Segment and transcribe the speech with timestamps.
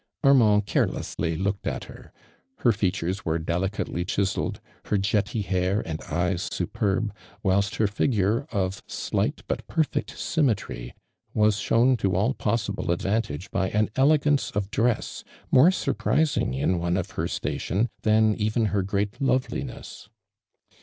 [0.23, 2.11] Arnlaha' carfelfessly looked at her.
[2.55, 8.81] Her features wei'e dfelicjltely' chiselled, her jetty hair and eyeri superb, whilst her figure^ of
[8.87, 10.93] slight btifpertfect symlAetry,
[11.35, 16.79] was shown t» all p6.«isJl)le advantage by an elegance of df eps m6i*e svtrjtrising in
[16.79, 20.09] one of her sUitioh, than even her great loveliness.